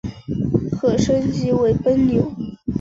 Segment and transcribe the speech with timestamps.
[0.71, 2.31] 可升级成奔牛。